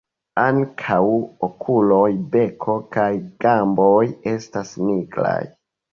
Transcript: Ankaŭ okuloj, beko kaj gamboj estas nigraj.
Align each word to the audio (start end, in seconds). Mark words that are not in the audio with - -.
Ankaŭ 0.43 1.01
okuloj, 1.47 2.07
beko 2.37 2.77
kaj 2.97 3.07
gamboj 3.45 4.03
estas 4.37 4.73
nigraj. 4.89 5.41